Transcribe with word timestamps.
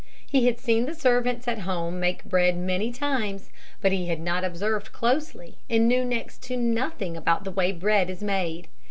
He 0.25 0.47
had 0.47 0.59
seen 0.59 0.87
the 0.87 0.95
servants 0.95 1.47
at 1.47 1.59
home 1.59 1.99
make 1.99 2.25
bread 2.25 2.57
many 2.57 2.91
times, 2.91 3.51
but 3.81 3.91
he 3.91 4.07
had 4.07 4.19
not 4.19 4.43
observed 4.43 4.91
closely 4.91 5.59
and 5.69 5.87
knew 5.87 6.03
next 6.03 6.41
to 6.45 6.57
nothing 6.57 7.15
about 7.15 7.43
the 7.43 7.51
way 7.51 7.71
bread 7.71 8.09
is 8.09 8.23
made. 8.23 8.67